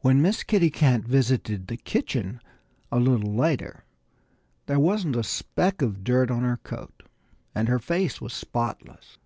When 0.00 0.20
Miss 0.20 0.42
Kitty 0.42 0.68
Cat 0.68 1.00
visited 1.00 1.66
the 1.68 1.78
kitchen 1.78 2.42
a 2.92 2.98
little 3.00 3.34
later 3.34 3.86
there 4.66 4.78
wasn't 4.78 5.16
a 5.16 5.22
speck 5.22 5.80
of 5.80 6.04
dirt 6.04 6.30
on 6.30 6.42
her 6.42 6.58
coat. 6.58 7.04
And 7.54 7.66
her 7.66 7.78
face 7.78 8.20
was 8.20 8.34
spotless. 8.34 9.16